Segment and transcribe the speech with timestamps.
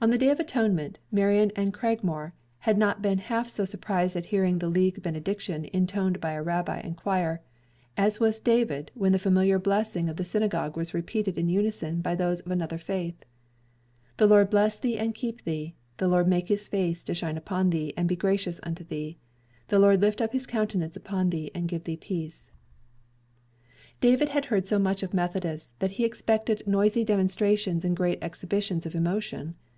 [0.00, 4.26] On the Day of Atonement Marion and Cragmore had not been half so surprised at
[4.26, 7.40] hearing the League benediction intoned by rabbi and choir,
[7.96, 12.14] as was David when the familiar blessing of the synagogue was repeated in unison by
[12.14, 13.24] those of another faith:
[14.18, 15.74] "The Lord bless thee and keep thee.
[15.96, 19.18] The Lord make his face to shine upon thee, and be gracious unto thee.
[19.66, 22.46] The Lord lift up his countenance upon thee, and give thee peace."
[24.00, 28.20] David had heard so much of Methodists that he had expected noisy demonstrations and great
[28.22, 29.56] exhibitions of emotion.